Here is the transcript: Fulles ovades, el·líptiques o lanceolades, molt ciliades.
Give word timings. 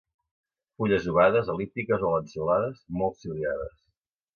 Fulles 0.83 1.05
ovades, 1.11 1.53
el·líptiques 1.55 2.09
o 2.09 2.13
lanceolades, 2.17 2.85
molt 3.03 3.23
ciliades. 3.25 3.83